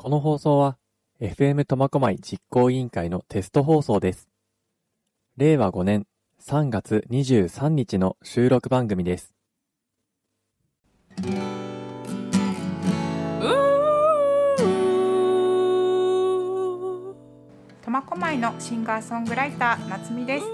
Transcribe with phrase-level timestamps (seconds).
[0.00, 0.78] この放送は
[1.20, 4.28] FM 苫小牧実行委員会のテスト放送です。
[5.36, 6.06] 令和5年
[6.40, 9.34] 3月23日の収録番組です。
[17.82, 20.46] 苫小牧のシンガーソングライター夏美です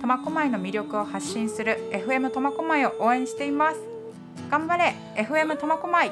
[0.00, 3.76] 苫小牧の魅力を発信する FM 苫小牧を応援しています
[4.50, 6.10] 頑張れ FM 苫小牧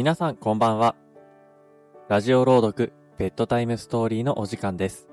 [0.00, 0.96] 皆さんこんばんは。
[2.08, 5.10] ラジオ朗読ベッドタイムストーリーのお時間です。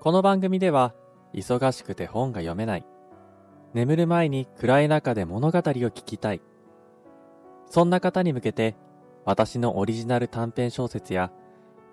[0.00, 0.94] この番組では、
[1.32, 2.84] 忙しくて本が読めない。
[3.72, 6.40] 眠る前に暗い中で物語を聞きたい。
[7.66, 8.74] そんな方に向けて、
[9.24, 11.30] 私のオリジナル短編小説や、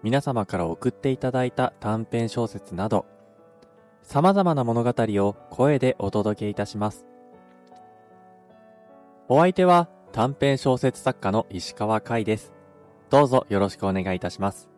[0.01, 3.05] 皆様から送っていただいた短編小説など、
[4.01, 7.05] 様々な物語を声でお届けいたします。
[9.29, 12.53] お相手は短編小説作家の石川海です。
[13.09, 14.69] どうぞよろしくお願いいたします。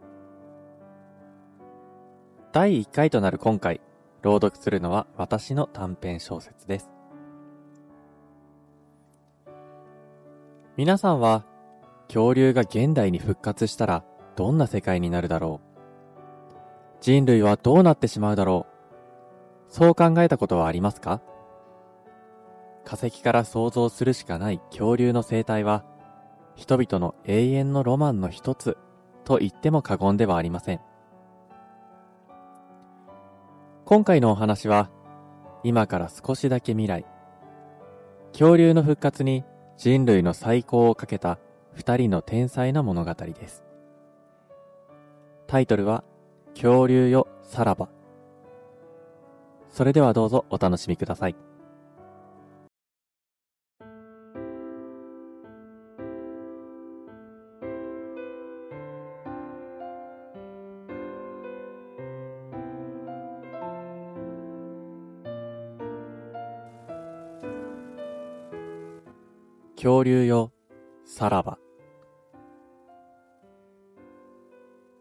[2.52, 3.80] 第1回となる今回、
[4.22, 6.90] 朗読するのは私の短編小説です。
[10.76, 11.46] 皆さんは、
[12.08, 14.04] 恐竜が現代に復活したら
[14.36, 18.66] どんな世界になるだろう人類はどうなってしまうだろ
[19.70, 21.22] うそう考えたことはありますか？
[22.90, 25.86] 化石から想像するしかない恐竜の生態は、
[26.56, 28.78] 人々の永遠のロマンの一つ
[29.26, 30.82] と言っても過言ではありません。
[33.86, 34.90] 今回のお話は、
[35.64, 37.06] 今から少しだけ未来、
[38.32, 39.44] 恐竜の復活に
[39.78, 41.38] 人類の再興をかけた
[41.73, 43.64] 二人の天才な物語です。
[45.45, 46.04] タイトルは、
[46.56, 47.88] 恐竜よさらば。
[49.70, 51.48] それではどうぞお楽しみください。
[69.82, 70.52] 恐竜よ、
[71.06, 71.58] さらば。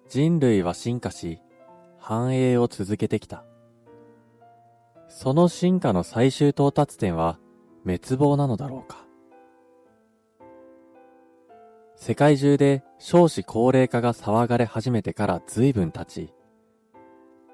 [0.09, 1.41] 人類は進化し、
[1.99, 3.45] 繁栄を続けてきた。
[5.09, 7.41] その進化の最終到達点は
[7.85, 9.05] 滅亡なのだろうか。
[11.97, 16.33] 世界中で少子高齢化が騒がれ始めてから随分経ち、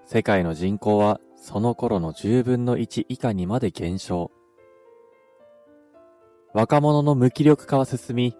[0.05, 4.31] 世界の人口はその頃の10分の1以下にまで減少。
[6.54, 8.37] 若者の無気力化は進み、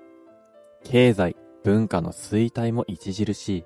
[0.85, 3.65] 経済、文化の衰退も著しい。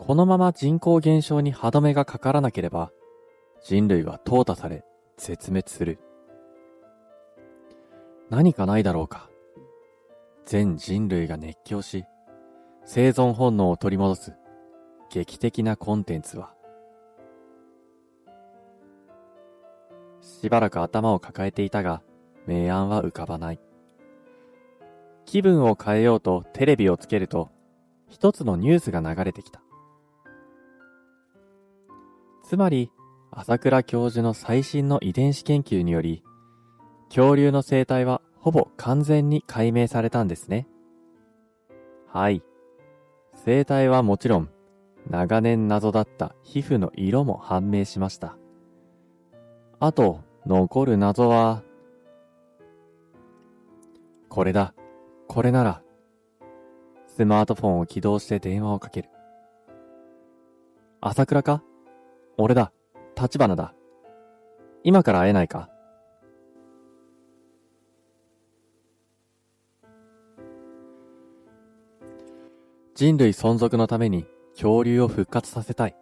[0.00, 2.90] このまま人口減少に歯止めがかからなければ、
[3.62, 4.84] 人類は淘汰され、
[5.16, 6.00] 絶滅する。
[8.28, 9.30] 何かないだろうか。
[10.44, 12.04] 全人類が熱狂し、
[12.84, 14.34] 生存本能を取り戻す、
[15.12, 16.56] 劇的なコンテンツは、
[20.42, 22.02] しばらく頭を抱えていたが、
[22.48, 23.60] 明暗は浮かばない。
[25.24, 27.52] 気分を変えようとテレビをつけると、
[28.08, 29.62] 一つのニュースが流れてきた。
[32.42, 32.90] つまり、
[33.30, 36.24] 朝倉教授の最新の遺伝子研究により、
[37.06, 40.66] 恐竜の生態はほぼ完全に解明されたんですね。
[42.08, 42.42] はい。
[43.44, 44.48] 生態はもちろん、
[45.08, 48.36] 長年謎だった皮膚の色も判明しました。
[49.78, 51.62] あと、残る謎は、
[54.28, 54.74] これだ。
[55.28, 55.82] これなら、
[57.06, 59.08] スマートフォンを起動して電話をかける。
[61.00, 61.62] 朝倉か？
[62.38, 62.72] 俺だ。
[63.20, 63.74] 立花だ。
[64.82, 65.68] 今から会えないか？
[72.94, 75.96] 人類存続のために恐竜を復活させたい。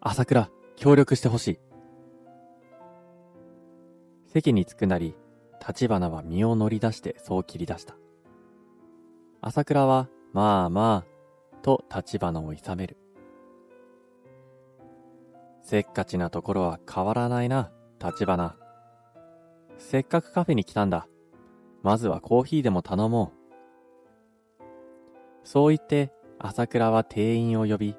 [0.00, 1.67] 朝倉、協力してほしい。
[4.28, 5.16] 席に着くなり、
[5.66, 7.96] 立花は身を乗り出してそう切り出した。
[9.40, 12.96] 朝倉は、まあまあ、と立花を諌める。
[15.62, 17.72] せっかちなところは変わらないな、
[18.02, 18.56] 立花。
[19.78, 21.08] せっかくカフェに来たんだ。
[21.82, 23.32] まずはコーヒーでも頼も
[24.60, 24.64] う。
[25.44, 27.96] そう言って、朝倉は店員を呼び、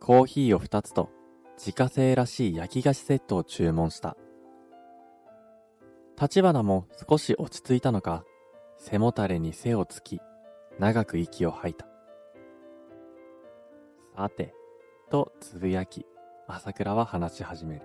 [0.00, 1.10] コーヒーを二つと、
[1.56, 4.16] 自家製らしい焼き菓子セットを注文した。
[6.20, 8.24] 立花も少し落ち着いたのか、
[8.76, 10.20] 背もたれに背をつき、
[10.78, 11.86] 長く息を吐いた。
[14.16, 14.52] さて、
[15.10, 16.06] とつぶやき、
[16.48, 17.82] 朝倉は話し始める。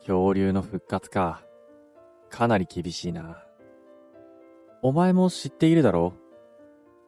[0.00, 1.42] 恐竜の復活か。
[2.30, 3.42] かなり厳しいな。
[4.82, 6.12] お前も知っているだろ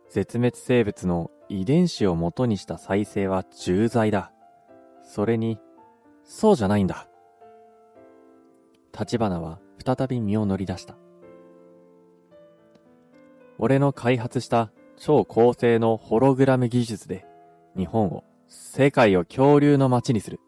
[0.08, 4.32] う絶滅生物の遺伝子を元にした再生は重罪だ。
[5.04, 5.60] それに、
[6.24, 7.09] そうじゃないんだ。
[9.00, 10.94] 立花は再び身を乗り出した。
[13.58, 17.24] 俺の開発した超高性能ホログラム技術で
[17.74, 20.38] 日本を世界を恐竜の街にする。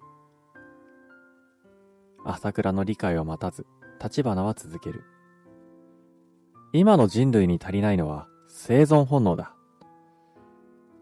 [2.26, 3.66] 朝倉の理解を待たず、
[4.02, 5.02] 立花は続ける。
[6.74, 9.54] 今の人類に足りないのは生存本能だ。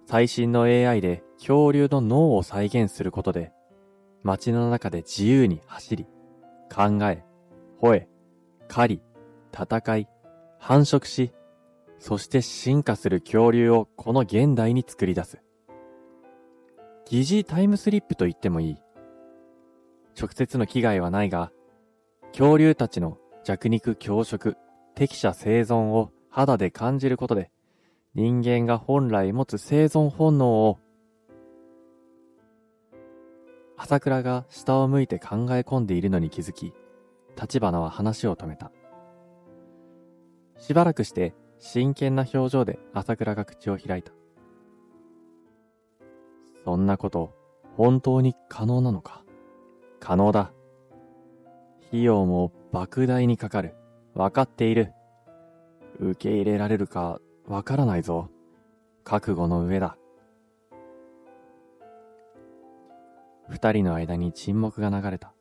[0.06, 3.50] 最新の AI で恐竜の脳を再現することで、
[4.22, 6.06] 街の中で自由に走り、
[6.72, 7.24] 考え、
[7.82, 8.08] 吠え、
[8.68, 9.02] 狩り、
[9.54, 10.08] 戦い、
[10.58, 11.32] 繁殖し、
[11.98, 15.42] そして進化する恐竜をこの現代に作り出す。
[17.06, 18.76] 疑似タイムスリップと言ってもいい。
[20.14, 21.52] 直接の危害はないが、
[22.32, 24.58] 恐竜たちの弱肉強食、
[24.94, 27.50] 適者生存を肌で感じることで、
[28.14, 30.78] 人間が本来持つ生存本能を、
[33.78, 36.74] 朝倉が下を向いて考え込んでいるのに気づき、
[37.38, 38.72] 立花は話を止めた。
[40.58, 44.12] しばらくして真剣な表情で朝倉が口を開いた。
[46.64, 47.34] そんなこと、
[47.76, 49.24] 本当に可能なのか？
[49.98, 50.52] 可能だ。
[51.88, 53.74] 費用も莫大にかかる。
[54.14, 54.92] わかっている。
[55.98, 58.28] 受け入れられるかわからないぞ。
[59.04, 59.96] 覚悟の上だ。
[63.48, 65.34] 二人の間に沈黙が流れた。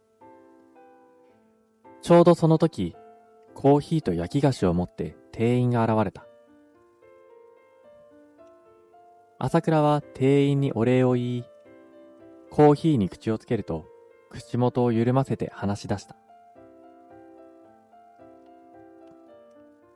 [2.01, 2.96] ちょうどその時、
[3.54, 6.25] コーヒーと焼き菓子を持って店員が現れた。
[9.38, 11.44] 朝倉は店員にお礼を言い、
[12.50, 13.86] コーヒーに口をつけると、
[14.30, 16.16] 口元を緩ませて話し出した。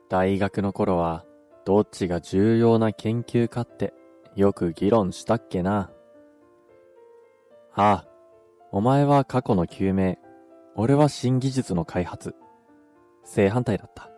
[0.08, 1.24] 大学の頃は、
[1.64, 3.94] どっちが重要な研究かって
[4.36, 5.90] よく議論したっけな。
[7.74, 8.06] ああ、
[8.70, 10.16] お前は過去の究明、
[10.76, 12.34] 俺は新技術の開発。
[13.24, 14.10] 正反対だった。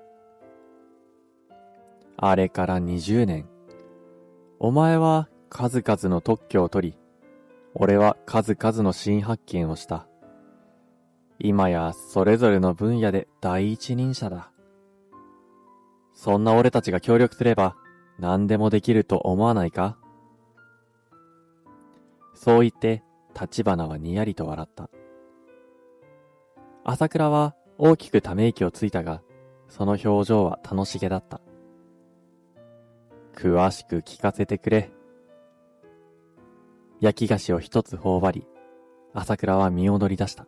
[2.17, 3.47] あれから20年。
[4.59, 6.99] お前は数々の特許を取り、
[7.75, 10.09] 俺は数々の新発見をした。
[11.39, 14.51] 今やそれぞれの分野で第一人者だ。
[16.15, 17.77] そんな俺たちが協力すれば
[18.19, 19.99] 何でもできると思わないか？
[22.35, 23.03] そう言って
[23.39, 24.89] 立花はにやりと笑った。
[26.89, 29.21] 朝倉は大きくため息をついたが、
[29.69, 31.41] その表情は楽しげだった。
[33.35, 34.93] 詳しく聞かせてくれ。
[37.01, 38.47] 焼き菓子を一つ頬張り、
[39.13, 40.47] 朝倉は身を乗り出した。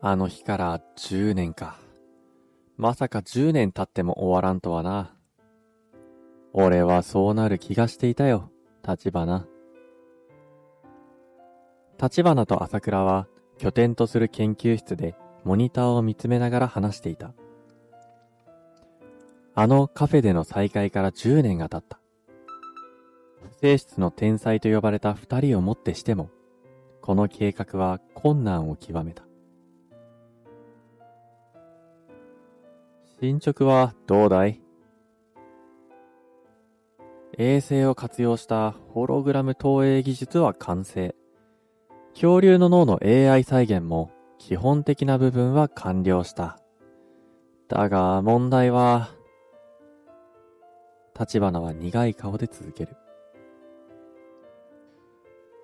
[0.00, 1.76] あの日から10年か。
[2.76, 5.16] まさか10年経っても終わらんとはな。
[6.52, 8.52] 俺はそうなる気がしていたよ、
[8.88, 9.46] 立花。
[12.00, 15.14] 立花と朝倉は拠点とする研究室で
[15.44, 17.34] モニターを見つめながら話していた。
[19.54, 22.00] あのカフェでの再会から10年が経った。
[23.52, 26.30] 不正室の天才と呼ばれた二人をもってしても、
[27.02, 29.24] この計画は困難を極めた。
[33.20, 34.62] 進捗はどうだい？
[37.38, 41.14] 衛星を活用したホログラム投影技術は完成。
[42.12, 46.58] 恐竜の脳の AI 再現も基本的な部分は完了した。
[47.68, 49.10] だが問題は、
[51.18, 52.96] 立花は苦い顔で続ける。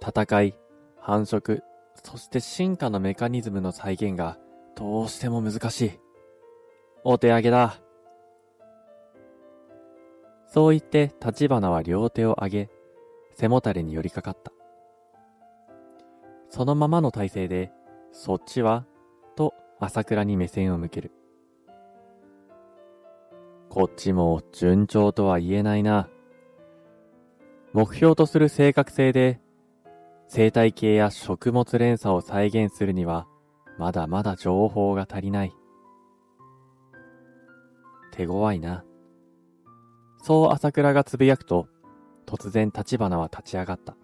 [0.01, 0.55] 戦い、
[1.01, 1.63] 繁殖、
[2.05, 4.39] そして進化のメカニズムの再現が
[4.77, 5.93] どうしても難しい。
[7.03, 7.84] お手上げだ。
[10.55, 12.71] そう言って立花は両手を上げ、
[13.35, 14.53] 背もたれに寄りかかった。
[16.49, 17.73] そのままの体勢で、
[18.13, 18.87] そっちは？
[19.35, 21.11] と朝倉に目線を向ける。
[23.69, 26.09] こっちも順調とは言えないな。
[27.73, 29.41] 目標とする正確性で、
[30.29, 33.27] 生態系や食物連鎖を再現するには、
[33.77, 35.53] まだまだ情報が足りない。
[38.13, 38.85] 手強いな。
[40.25, 41.69] そう朝倉がつぶやくと、
[42.25, 43.95] 突然立花は立ち上がった。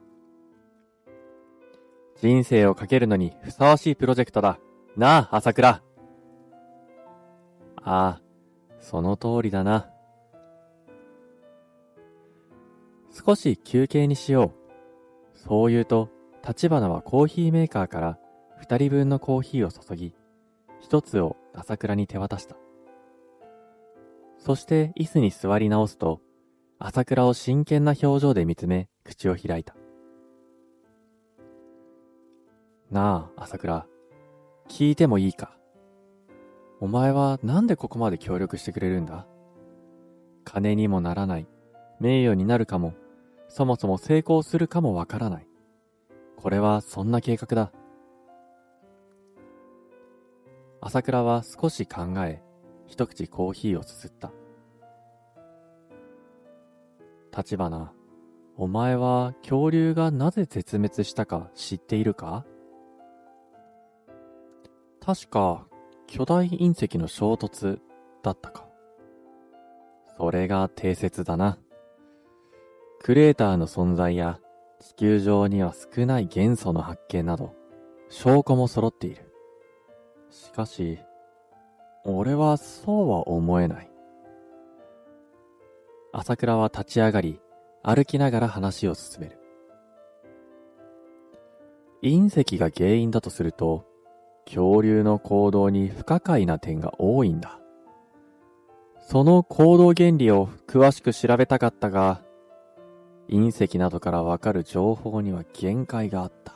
[2.20, 4.58] 人生をかけるのにふさわしいプロジェクトだ。
[4.98, 5.68] なあ、朝倉。
[5.70, 5.82] あ
[7.82, 8.20] あ、
[8.80, 9.88] その通りだな。
[13.10, 14.52] 少し休憩にしよ
[15.34, 15.38] う。
[15.38, 16.10] そう言うと、
[16.46, 18.18] 立花はコーヒーメーカーから
[18.58, 20.14] 二人分のコーヒーを注ぎ、
[20.80, 22.56] 一つを朝倉に手渡した。
[24.40, 26.20] そして椅子に座り直すと、
[26.78, 29.76] 朝倉を真剣な表情で見つめ、口を開いた。
[32.90, 33.86] なあ、朝倉。
[34.66, 35.56] 聞いてもいいか。
[36.80, 39.26] お前はなんでここまで協力してくれるんだ？
[40.44, 41.46] 金にもならない。
[42.00, 42.94] 名誉になるかも。
[43.48, 45.46] そもそも成功するかもわからない。
[46.36, 47.72] これはそんな計画だ。
[50.80, 52.42] 朝倉は少し考え、
[52.90, 54.32] 一口コーヒーをすすった。
[57.34, 57.92] 立花、
[58.56, 62.44] お前は恐竜がなぜ絶滅したか知っているか？
[65.00, 65.68] 確か
[66.08, 67.78] 巨大隕石の衝突
[68.24, 68.66] だったか。
[70.18, 71.58] それが定説だな。
[73.00, 74.40] クレーターの存在や
[74.80, 77.54] 地球上には少ない元素の発見など
[78.08, 79.32] 証拠も揃っている。
[80.30, 80.98] しかし、
[82.04, 83.90] 俺はそうは思えない。
[86.12, 87.40] 朝倉は立ち上がり、
[87.82, 89.38] 歩きながら話を進める。
[92.02, 93.86] 隕石が原因だとすると、
[94.46, 97.60] 恐竜の行動に不可解な点が多いんだ。
[98.98, 102.22] その行動原理を詳しく調べたかったが、
[103.28, 106.54] 隕石などからわかる情報には限界があった。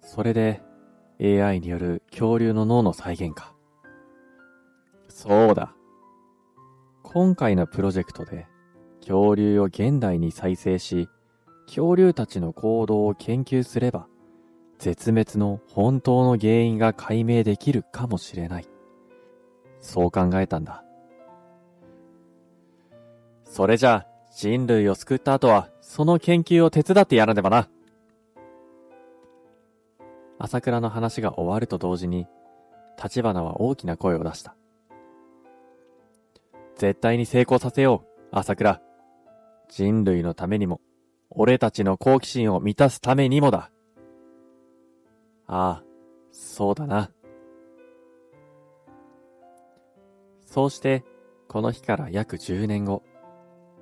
[0.00, 0.60] それで
[1.22, 3.54] AI による恐竜の脳の再現か。
[5.08, 5.72] そうだ。
[7.04, 8.48] 今回のプロジェクトで
[9.00, 11.08] 恐竜を現代に再生し、
[11.66, 14.08] 恐竜たちの行動を研究すれば、
[14.78, 18.68] 絶滅の本当の原因が解明できるかもしれない。
[19.80, 20.82] そう考えたんだ。
[23.44, 27.68] それじゃあ、人類を救った後は、その研究を手伝ってやらねばな。
[30.44, 32.26] 朝倉の話が終わると同時に、
[33.00, 34.56] 立花は大きな声を出した。
[36.74, 38.82] 絶対に成功させよう、朝倉。
[39.68, 40.80] 人類のためにも、
[41.30, 43.70] 俺たちの好奇心を満たすためにもだ。
[45.46, 45.84] ああ、
[46.32, 47.12] そうだな。
[50.44, 51.04] そうして、
[51.46, 53.04] この日から約10年後、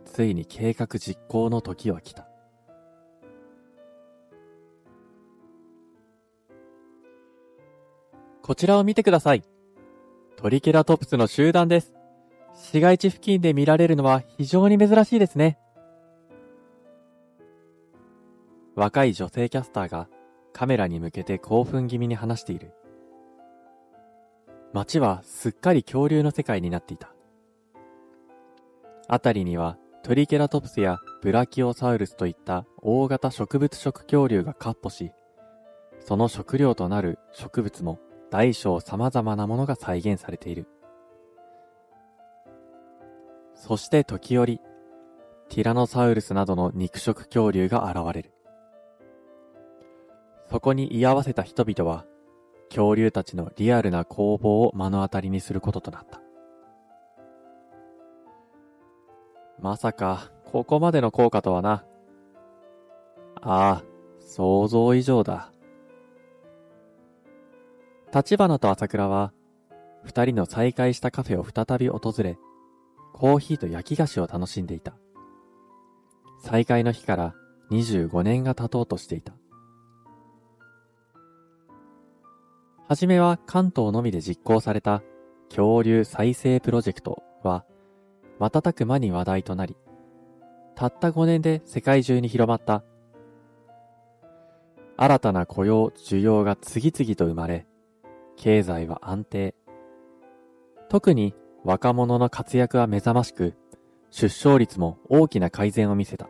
[0.05, 2.30] ついに計画実行の時は来た。
[8.51, 9.45] こちらを見てください。
[10.35, 11.93] トリケラトプスの集団です。
[12.53, 15.57] 市街地付近で見られるのは非常に珍しいですね。
[18.75, 20.09] 若い女性キャスターが
[20.53, 22.73] カメラに向けて興奮気味に話している。
[24.73, 27.15] 街はすっかり恐竜の世界になっていた。
[29.07, 35.13] あたりにはトリケラトプスやブラキオサウルスといった大型植物食恐竜が闊歩し、
[36.01, 38.01] その食料となる植物も
[38.31, 40.67] 大小様々なものが再現されている。
[43.55, 44.61] そして時折、
[45.49, 48.33] ティラノサウルスなどの肉食恐竜が現れる。
[50.49, 52.07] そこに居合わせた人々は、
[52.69, 56.21] 恐竜たちのリアルな攻防を目の当たりにすることとなった。
[59.61, 61.85] まさか、ここまでの効果とはな。
[63.43, 63.85] ああ、
[64.21, 65.53] 想像以上だ。
[68.13, 69.33] 立花と朝倉は、
[70.03, 72.39] 二人の再会したカフェを再び訪れ、
[73.13, 74.95] コーヒーと焼き菓子を楽しんでいた。
[76.43, 77.35] 再会の日から
[77.71, 79.35] 25年が経とうとしていた。
[82.89, 85.05] はじめは関東のみで実行された
[85.49, 87.65] 恐竜再生プロジェクトは、
[88.41, 89.77] 瞬く間に話題となり、
[90.75, 92.83] たった5年で世界中に広まった。
[94.97, 97.67] 新たな雇用、需要が次々と生まれ、
[98.37, 99.55] 経済は安定。
[100.89, 101.35] 特に
[101.65, 103.55] 若者の活躍は目覚ましく、
[104.11, 106.29] 出生率も大きな改善を見せた。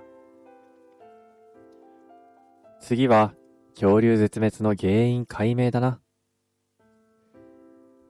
[2.80, 3.34] 次は
[3.74, 6.00] 恐竜絶滅の原因解明だな。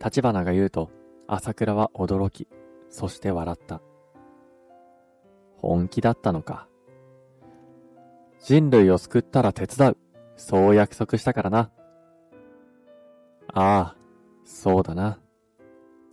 [0.03, 0.91] 立花が言うと、
[1.27, 2.49] 朝倉は驚き、
[2.89, 3.83] そして笑った。
[5.59, 6.67] 本気だったのか。
[8.43, 9.97] 人類を救ったら手伝う。
[10.37, 11.71] そう約束したからな。
[13.53, 13.97] ああ、
[14.45, 15.19] そうだな。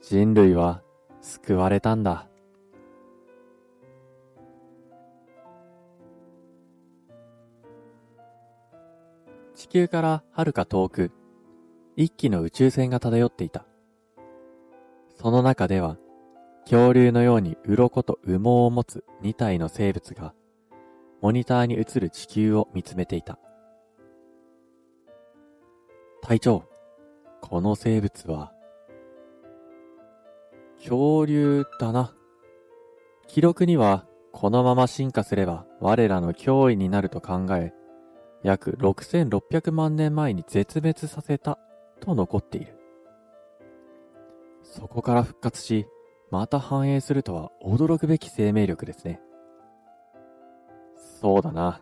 [0.01, 0.81] 人類は
[1.21, 2.27] 救われたんだ。
[9.53, 11.11] 地球から遥か遠く、
[11.95, 13.65] 一機の宇宙船が漂っていた。
[15.15, 15.97] その中では、
[16.61, 20.33] 恐竜のように鱗と羽毛を持つ2体の生物が、
[21.21, 23.39] モニターに映る地球を見つめていた。
[26.21, 26.63] 隊長、
[27.41, 28.53] この生物は、
[30.77, 32.13] 恐竜だな。
[33.27, 37.73] 記録には、このまま進化すれば我らの脅威になると考え、
[38.43, 41.57] 約6600万年前に絶滅させた
[41.99, 42.77] と残っている。
[44.61, 45.87] そこから復活し、
[46.29, 49.21] また繁栄するとは驚くべき生命力ですね。
[51.19, 51.81] そうだな。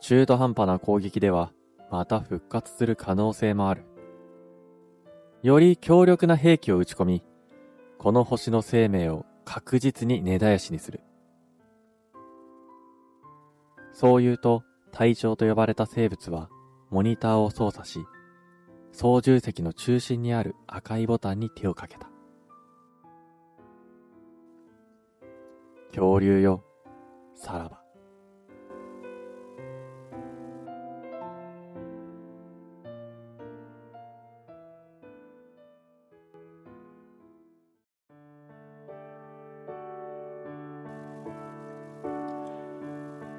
[0.00, 1.52] 中途半端な攻撃では、
[1.90, 3.84] また復活する可能性もある。
[5.46, 7.24] より強力な兵器を撃ち込み、
[7.98, 11.02] この星の生命を確実に根絶やしにする。
[13.92, 16.50] そう言うと、隊長と呼ばれた生物は、
[16.90, 18.00] モニターを操作し、
[18.90, 22.10] 操縦席の中心にある赤いボタンに手をかけた。
[25.90, 26.64] 恐竜よ、
[27.36, 27.85] さらば。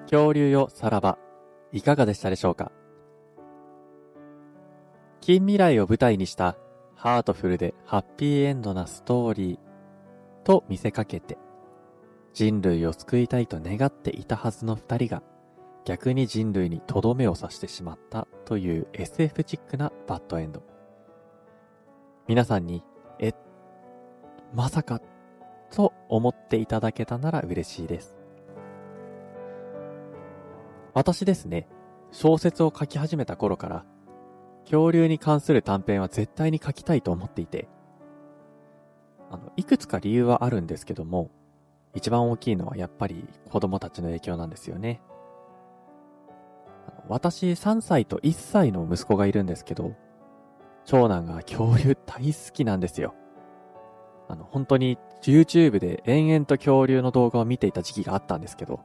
[0.09, 1.17] 恐竜よさらば、
[1.73, 2.71] いかがでしたでしょうか？
[5.19, 6.55] 近未来を舞台にした
[6.95, 9.59] ハートフルでハッピーエンドなストーリー
[10.45, 11.37] と見せかけて、
[12.33, 15.23] 人類を救いたいと願っていたはずの二人が
[15.83, 20.63] 逆に人類にとどめを刺してしまったという SF チックなバッドエンド。
[22.29, 22.81] 皆さんに、
[23.19, 23.33] え、
[24.53, 25.01] まさか、
[25.69, 28.16] と思っていただけたなら嬉しいです。
[30.97, 31.67] 私ですね、
[32.11, 33.85] 小説を書き始めた頃から、
[34.63, 37.69] 恐竜に関する短編は絶対に書きたいと思っていて、
[39.29, 41.29] あの、いくつか理由はあるんですけども、
[41.93, 44.99] 一番大きいのはやっぱり子供たちの影響なんですよね。
[47.07, 49.93] 私3歳と1歳の息子がいるんですけど、
[50.85, 53.13] 長男が恐竜大好きなんですよ。
[54.27, 58.79] あの、本当に YouTube で延々と恐竜の動画を見ていた時期があったんですけど、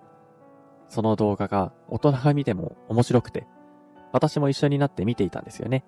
[0.92, 3.46] その動画が大人が見ても面白くて、
[4.12, 5.86] 私も一緒になって見ていたんですよね。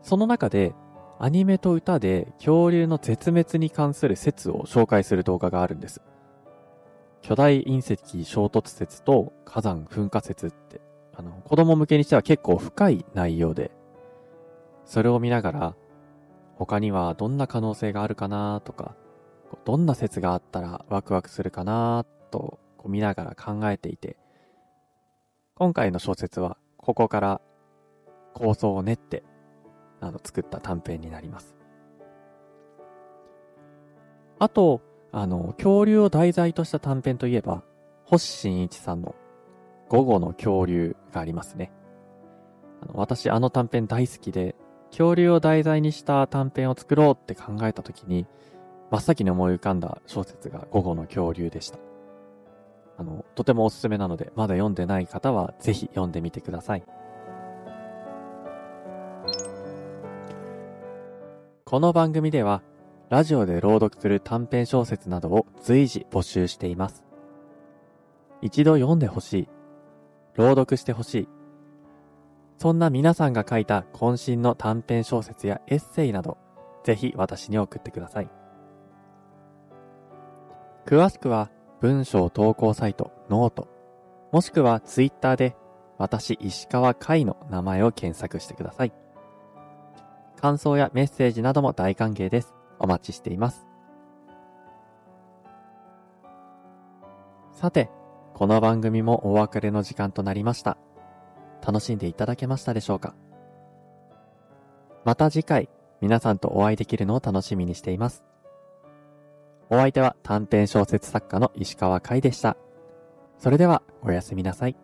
[0.00, 0.72] その中で、
[1.18, 6.00] アニメと歌で恐竜の絶滅に関する説を紹介する動画があるんです。
[7.20, 10.80] 巨大隕石衝突説と火山噴火説って、
[11.14, 13.72] あの、子供向けにしては結構深い内容で、
[14.86, 15.76] それを見ながら、
[16.54, 18.96] 他にはどんな可能性があるかなとか、
[19.66, 24.16] どんな説があったらワクワクするかなとこう見ながら考えていて、
[25.54, 27.42] 今回の小説はここから
[28.32, 29.22] 構想を練って、
[30.00, 31.54] あの、作った短編になります。
[34.38, 34.80] あと、
[35.12, 37.62] あの、恐竜を題材とした短編といえば、
[38.04, 39.14] 星新一さんの
[39.90, 41.70] 午後の恐竜がありますね。
[42.80, 44.56] あの私、あの短編大好きで、
[44.88, 48.26] 恐竜を題材にした短編を作ろうって考えた時に、
[48.90, 51.89] 真っ先に思い浮かんだ小説が午後の恐竜でした。
[53.00, 56.82] あの、とてもおすすめなので、まだ読んでない方はぜひ読んでみてください。
[61.64, 62.62] この番組では、
[63.08, 67.02] ラジオで朗読する短編小説などを随時募集しています。
[68.42, 69.48] 一度読んでほしい。
[70.34, 71.28] 朗読してほしい。
[72.58, 76.36] そんな皆さんが書いた渾身の短編小説やエッセイなど、
[76.84, 78.28] ぜひ私に送ってください。
[80.84, 83.66] 詳しくは、文章投稿サイトノート、
[84.32, 85.56] もしくはツイッターで
[85.96, 88.92] 私石川海の名前を検索してください。
[90.38, 92.54] 感想やメッセージなども大歓迎です。
[92.78, 93.66] お待ちしています。
[97.52, 97.90] さて、
[98.34, 100.76] この番組もお別れの時間となりました。
[101.66, 103.14] 楽しんでいただけましたでしょうか？
[105.04, 105.70] また次回、
[106.02, 108.22] 皆さんとお会いできるのを楽しみにしています。
[109.70, 112.56] お相手は短編小説作家の石川海でした。
[113.38, 114.76] それでは、おやすみなさい。